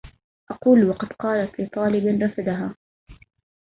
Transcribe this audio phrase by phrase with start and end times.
[0.51, 2.75] أقول وقد قالت لطالب رفدها